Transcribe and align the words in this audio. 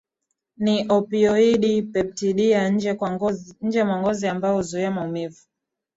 ni 0.57 0.75
opioidi 0.89 1.73
peptidiya 1.91 2.61
nje 2.69 3.83
mwa 3.83 3.93
ngozi 3.97 4.27
ambayo 4.27 4.55
huzuia 4.55 4.91
maumivu 4.91 5.41